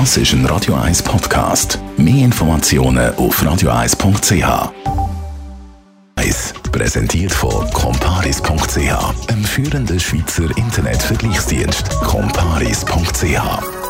Das 0.00 0.16
ist 0.16 0.32
ein 0.32 0.44
Radio 0.46 0.74
1 0.74 1.04
Podcast. 1.04 1.78
Mehr 1.96 2.24
Informationen 2.24 3.14
auf 3.14 3.40
radio1.ch. 3.40 4.72
Präsentiert 6.72 7.30
von 7.30 7.70
comparis.ch, 7.70 9.30
einem 9.30 9.44
führenden 9.44 10.00
Schweizer 10.00 10.50
Internetvergleichsdienst. 10.56 11.90
comparis.ch 12.00 13.83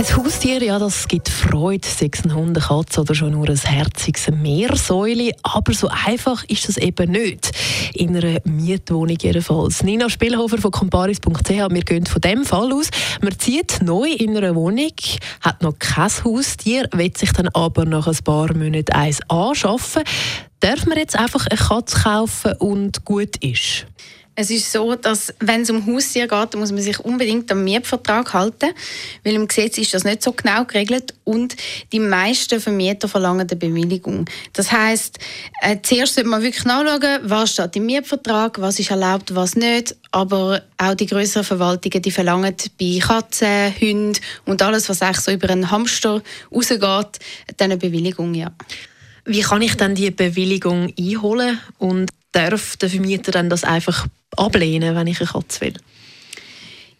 ein 0.00 0.16
Haustier, 0.16 0.62
ja, 0.62 0.78
das 0.78 1.08
gibt 1.08 1.28
Freude, 1.28 1.86
sechs 1.86 2.24
eine 2.24 2.52
Katze 2.54 3.02
oder 3.02 3.14
schon 3.14 3.32
nur 3.32 3.50
ein 3.50 3.58
herziges 3.58 4.30
Meersäule. 4.30 5.32
Aber 5.42 5.74
so 5.74 5.88
einfach 5.88 6.42
ist 6.44 6.68
das 6.68 6.78
eben 6.78 7.10
nicht. 7.10 7.50
In 7.92 8.16
einer 8.16 8.40
Mietwohnung 8.44 9.18
jedenfalls. 9.20 9.82
Nina 9.82 10.08
Spielhofer 10.08 10.56
von 10.56 10.70
comparis.ch, 10.70 11.50
wir 11.50 11.82
gehen 11.82 12.06
von 12.06 12.20
dem 12.22 12.46
Fall 12.46 12.72
aus. 12.72 12.88
Man 13.20 13.38
zieht 13.38 13.82
neu 13.82 14.08
in 14.08 14.34
einer 14.38 14.54
Wohnung, 14.54 14.94
hat 15.42 15.62
noch 15.62 15.78
kein 15.78 16.10
Haustier, 16.24 16.88
will 16.92 17.14
sich 17.14 17.32
dann 17.32 17.48
aber 17.48 17.84
nach 17.84 18.06
ein 18.06 18.16
paar 18.24 18.54
Monaten 18.54 18.92
eins 18.92 19.20
anschaffen. 19.28 20.02
Darf 20.60 20.86
man 20.86 20.96
jetzt 20.96 21.18
einfach 21.18 21.46
eine 21.46 21.58
Katze 21.58 22.00
kaufen 22.04 22.52
und 22.58 23.04
gut 23.04 23.36
ist? 23.44 23.86
Es 24.40 24.48
ist 24.48 24.72
so, 24.72 24.94
dass 24.94 25.34
wenn 25.40 25.60
es 25.60 25.70
um 25.70 25.86
Haustier 25.86 26.26
geht, 26.26 26.56
muss 26.56 26.72
man 26.72 26.80
sich 26.80 26.98
unbedingt 26.98 27.52
am 27.52 27.62
Mietvertrag 27.62 28.32
halten, 28.32 28.70
weil 29.22 29.34
im 29.34 29.46
Gesetz 29.46 29.76
ist 29.76 29.92
das 29.92 30.04
nicht 30.04 30.22
so 30.22 30.32
genau 30.32 30.64
geregelt 30.64 31.12
und 31.24 31.54
die 31.92 32.00
meisten 32.00 32.58
Vermieter 32.58 33.06
verlangen 33.06 33.46
eine 33.46 33.56
Bewilligung. 33.56 34.24
Das 34.54 34.72
heißt, 34.72 35.18
äh, 35.60 35.76
zuerst 35.82 36.14
sollte 36.14 36.30
man 36.30 36.42
wirklich 36.42 36.64
nachschauen, 36.64 37.18
was 37.24 37.52
steht 37.52 37.76
im 37.76 37.84
Mietvertrag, 37.84 38.58
was 38.62 38.78
ist 38.78 38.90
erlaubt, 38.90 39.34
was 39.34 39.56
nicht. 39.56 39.94
Aber 40.10 40.62
auch 40.78 40.94
die 40.94 41.04
größeren 41.04 41.44
Verwaltungen, 41.44 42.00
die 42.00 42.10
verlangen 42.10 42.56
bei 42.80 42.98
Katzen, 42.98 43.74
Hunden 43.78 44.18
und 44.46 44.62
alles, 44.62 44.88
was 44.88 45.02
eigentlich 45.02 45.20
so 45.20 45.32
über 45.32 45.50
einen 45.50 45.70
Hamster 45.70 46.22
rausgeht, 46.50 47.18
eine 47.60 47.76
Bewilligung, 47.76 48.32
ja. 48.32 48.50
Wie 49.26 49.42
kann 49.42 49.60
ich 49.60 49.76
dann 49.76 49.94
die 49.94 50.10
Bewilligung 50.10 50.94
einholen 50.98 51.60
und 51.78 52.10
darf 52.32 52.76
der 52.76 52.90
Vermieter 52.90 53.32
dann 53.32 53.50
das 53.50 53.64
einfach 53.64 54.06
ablehnen, 54.36 54.94
wenn 54.94 55.06
ich 55.06 55.20
eine 55.20 55.28
Katze 55.28 55.60
will? 55.62 55.74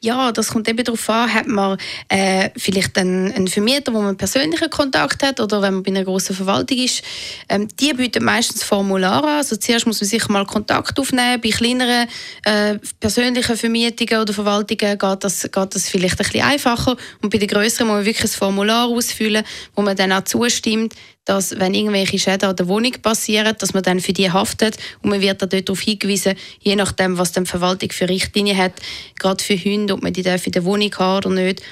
Ja, 0.03 0.33
das 0.33 0.49
kommt 0.49 0.67
eben 0.67 0.83
darauf 0.83 1.11
an, 1.11 1.35
hat 1.35 1.47
man 1.47 1.77
äh, 2.09 2.49
vielleicht 2.57 2.97
einen, 2.97 3.31
einen 3.33 3.49
Vermieter, 3.49 3.93
wo 3.93 4.01
man 4.01 4.17
persönlichen 4.17 4.71
Kontakt 4.71 5.23
hat 5.23 5.41
oder 5.41 5.61
wenn 5.61 5.75
man 5.75 5.83
bei 5.83 5.91
einer 5.91 6.05
großen 6.05 6.35
Verwaltung 6.35 6.79
ist. 6.79 7.03
Ähm, 7.51 7.69
die 7.79 7.93
bieten 7.93 8.25
meistens 8.25 8.65
Formulare 8.65 9.27
an. 9.27 9.37
Also 9.37 9.57
zuerst 9.57 9.87
muss 9.87 10.01
man 10.01 10.09
sich 10.09 10.27
mal 10.29 10.47
Kontakt 10.47 10.99
aufnehmen. 10.99 11.39
Bei 11.43 11.51
kleineren 11.51 12.09
äh, 12.45 12.79
persönlichen 12.99 13.59
Vermietungen 13.59 14.23
oder 14.23 14.33
Verwaltungen 14.33 14.99
geht 14.99 15.25
das, 15.25 15.43
geht 15.43 15.75
das 15.75 15.89
vielleicht 15.91 16.15
ein 16.15 16.25
bisschen 16.25 16.47
einfacher. 16.47 16.97
Und 17.21 17.29
bei 17.29 17.37
den 17.37 17.49
größeren 17.49 17.87
muss 17.87 17.97
man 17.97 18.05
wirklich 18.07 18.33
ein 18.33 18.39
Formular 18.39 18.89
ausfüllen, 18.89 19.45
wo 19.75 19.83
man 19.83 19.99
dann 19.99 20.13
auch 20.13 20.25
zustimmt, 20.25 20.95
dass 21.31 21.61
wenn 21.61 21.75
irgendwelche 21.75 22.19
Schäden 22.19 22.51
an 22.51 22.57
der 22.57 22.67
Wohnung 22.67 22.91
passieren, 23.01 23.55
dass 23.57 23.73
man 23.73 23.85
dann 23.85 24.01
für 24.01 24.13
die 24.13 24.33
haftet 24.33 24.77
und 25.01 25.11
man 25.11 25.21
wird 25.21 25.41
dann 25.41 25.49
dort 25.49 25.69
darauf 25.69 25.81
hingewiesen, 25.81 26.35
je 26.59 26.75
nachdem, 26.75 27.19
was 27.19 27.31
die 27.31 27.47
Verwaltung 27.47 27.93
für 27.93 28.09
Richtlinien 28.09 28.57
hat, 28.57 28.73
gerade 29.17 29.43
für 29.43 29.57
Hunde, 29.57 29.95
ob 29.95 30.03
man 30.03 30.13
die 30.13 30.23
in 30.23 30.53
der 30.53 30.65
Wohnung 30.65 30.93
haben 30.99 31.19
oder 31.19 31.43
nicht, 31.43 31.63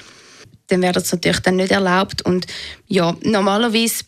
dann 0.67 0.81
wäre 0.81 0.93
das 0.93 1.11
natürlich 1.11 1.41
dann 1.41 1.57
nicht 1.57 1.71
erlaubt 1.71 2.21
und 2.21 2.47
ja, 2.87 3.17
normalerweise 3.21 4.05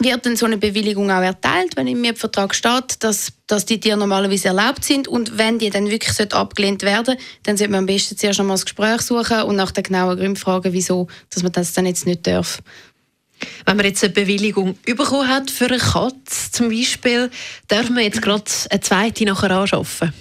wird 0.00 0.24
dann 0.24 0.36
so 0.36 0.46
eine 0.46 0.58
Bewilligung 0.58 1.10
auch 1.10 1.22
erteilt, 1.22 1.76
wenn 1.76 1.88
im 1.88 2.00
Mietvertrag 2.00 2.54
steht, 2.54 3.02
dass, 3.02 3.32
dass 3.48 3.66
die 3.66 3.80
Tiere 3.80 3.96
normalerweise 3.96 4.46
erlaubt 4.46 4.84
sind. 4.84 5.08
Und 5.08 5.38
wenn 5.38 5.58
die 5.58 5.70
dann 5.70 5.90
wirklich 5.90 6.32
abgelehnt 6.32 6.82
werden 6.82 7.16
dann 7.42 7.56
sollte 7.56 7.72
man 7.72 7.80
am 7.80 7.86
besten 7.86 8.16
zuerst 8.16 8.38
einmal 8.38 8.54
das 8.54 8.64
Gespräch 8.64 9.00
suchen 9.00 9.42
und 9.42 9.56
nach 9.56 9.72
den 9.72 9.82
genauen 9.82 10.16
Gründen 10.16 10.36
fragen, 10.36 10.72
wieso 10.72 11.08
dass 11.30 11.42
man 11.42 11.50
das 11.50 11.72
dann 11.72 11.86
jetzt 11.86 12.06
nicht 12.06 12.26
darf. 12.28 12.62
Wenn 13.66 13.76
man 13.76 13.86
jetzt 13.86 14.02
eine 14.04 14.12
Bewilligung 14.12 14.78
bekommen 14.84 15.28
hat 15.28 15.50
für 15.50 15.66
eine 15.66 15.78
Katze 15.78 16.52
zum 16.52 16.68
Beispiel, 16.68 17.30
darf 17.68 17.90
man 17.90 18.04
jetzt 18.04 18.22
gerade 18.22 18.44
eine 18.70 18.80
zweite 18.80 19.24
nachher 19.24 19.50
anschaffen? 19.50 20.12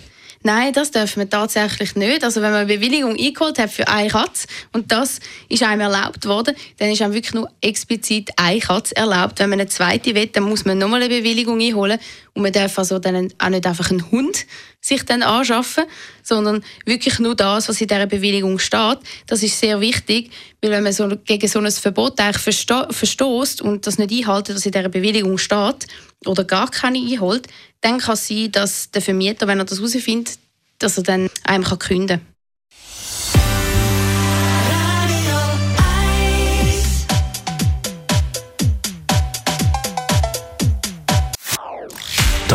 Nein, 0.43 0.71
das 0.71 0.91
dürfen 0.91 1.19
wir 1.21 1.29
tatsächlich 1.29 1.95
nicht. 1.95 2.23
Also 2.23 2.41
wenn 2.41 2.51
man 2.51 2.61
eine 2.61 2.73
Bewilligung 2.73 3.17
eingeholt 3.17 3.59
hat 3.59 3.71
für 3.71 3.87
eine 3.87 4.09
Katze 4.09 4.47
und 4.71 4.91
das 4.91 5.19
ist 5.49 5.63
einem 5.63 5.81
erlaubt 5.81 6.25
worden, 6.25 6.55
dann 6.77 6.89
ist 6.89 7.01
einem 7.01 7.13
wirklich 7.13 7.33
nur 7.33 7.49
explizit 7.59 8.29
eine 8.37 8.59
Katze 8.59 8.95
erlaubt. 8.95 9.39
Wenn 9.39 9.49
man 9.49 9.59
eine 9.59 9.69
zweite 9.69 10.13
will, 10.15 10.27
dann 10.27 10.43
muss 10.43 10.63
man 10.63 10.77
nochmal 10.77 11.01
eine 11.01 11.13
Bewilligung 11.13 11.59
einholen 11.59 11.99
und 12.33 12.43
man 12.43 12.53
darf 12.53 12.77
also 12.77 12.99
dann 12.99 13.33
auch 13.39 13.49
nicht 13.49 13.65
einfach 13.65 13.89
einen 13.89 14.09
Hund 14.11 14.45
sich 14.87 15.03
dann 15.03 15.21
anschaffen, 15.21 15.85
sondern 16.23 16.63
wirklich 16.85 17.19
nur 17.19 17.35
das, 17.35 17.67
was 17.67 17.81
in 17.81 17.87
dieser 17.87 18.07
Bewilligung 18.07 18.59
steht. 18.59 18.99
Das 19.27 19.43
ist 19.43 19.59
sehr 19.59 19.81
wichtig, 19.81 20.31
weil 20.61 20.71
wenn 20.71 20.83
man 20.83 20.93
so 20.93 21.09
gegen 21.25 21.47
so 21.47 21.59
ein 21.59 21.71
Verbot 21.71 22.19
eigentlich 22.19 22.65
verstoßt 22.89 23.61
und 23.61 23.85
das 23.85 23.97
nicht 23.97 24.11
einhalten, 24.11 24.55
was 24.55 24.65
in 24.65 24.71
dieser 24.71 24.89
Bewilligung 24.89 25.37
steht 25.37 25.87
oder 26.25 26.43
gar 26.43 26.69
keine 26.71 26.99
einholt, 26.99 27.47
dann 27.81 27.99
kann 27.99 28.13
es 28.13 28.27
sein, 28.27 28.51
dass 28.51 28.91
der 28.91 29.01
Vermieter, 29.01 29.47
wenn 29.47 29.59
er 29.59 29.65
das 29.65 29.79
herausfindet, 29.79 30.39
dass 30.79 30.97
er 30.97 31.03
dann 31.03 31.29
einem 31.43 31.63
kann 31.63 31.79
künden 31.79 32.07
kann. 32.07 32.36